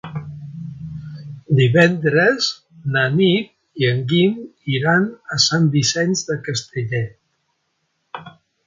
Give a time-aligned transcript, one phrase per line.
[1.59, 2.47] Divendres
[2.97, 3.53] na Nit
[3.85, 4.43] i en Guim
[4.79, 8.29] iran a Sant Vicenç de Castellet.